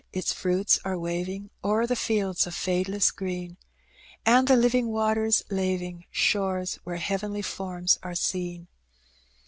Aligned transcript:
Its 0.11 0.33
fruits 0.33 0.79
are 0.83 0.97
waving 0.97 1.51
0*er 1.63 1.85
the 1.85 1.95
fields 1.95 2.47
of 2.47 2.55
fadeless 2.55 3.11
green; 3.11 3.57
And 4.25 4.47
the 4.47 4.55
living 4.55 4.87
waters 4.87 5.43
laving 5.51 6.05
Shores 6.09 6.79
where 6.83 6.95
heavenly 6.97 7.43
forms 7.43 7.99
are 8.01 8.15
seen. 8.15 8.67